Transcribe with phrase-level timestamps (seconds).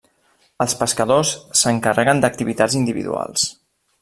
[0.63, 3.49] Els pescadors s'encarreguen d'activitats individuals.